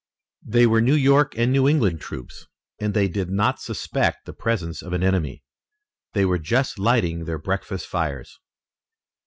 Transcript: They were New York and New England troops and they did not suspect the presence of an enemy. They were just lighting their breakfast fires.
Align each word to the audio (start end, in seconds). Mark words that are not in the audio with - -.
They 0.43 0.65
were 0.65 0.81
New 0.81 0.95
York 0.95 1.37
and 1.37 1.51
New 1.53 1.69
England 1.69 2.01
troops 2.01 2.47
and 2.79 2.95
they 2.95 3.07
did 3.07 3.29
not 3.29 3.61
suspect 3.61 4.25
the 4.25 4.33
presence 4.33 4.81
of 4.81 4.93
an 4.93 5.03
enemy. 5.03 5.43
They 6.13 6.25
were 6.25 6.39
just 6.39 6.79
lighting 6.79 7.25
their 7.25 7.37
breakfast 7.37 7.85
fires. 7.85 8.39